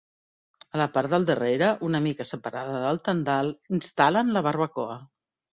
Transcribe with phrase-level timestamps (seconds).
[0.77, 4.99] A la part del darrere, una mica separada del tendal, instal·len la barbacoa.